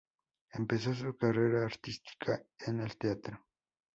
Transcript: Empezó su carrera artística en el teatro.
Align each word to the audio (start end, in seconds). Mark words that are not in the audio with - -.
Empezó 0.53 0.95
su 0.95 1.15
carrera 1.15 1.63
artística 1.63 2.41
en 2.65 2.79
el 2.79 2.97
teatro. 2.97 3.45